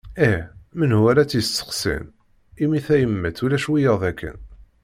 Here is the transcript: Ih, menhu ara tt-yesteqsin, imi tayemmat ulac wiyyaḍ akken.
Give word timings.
Ih, 0.27 0.41
menhu 0.79 1.01
ara 1.11 1.23
tt-yesteqsin, 1.25 2.03
imi 2.63 2.79
tayemmat 2.85 3.37
ulac 3.45 3.65
wiyyaḍ 3.71 4.01
akken. 4.11 4.37